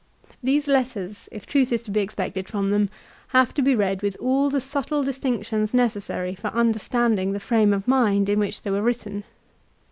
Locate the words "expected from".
1.99-2.71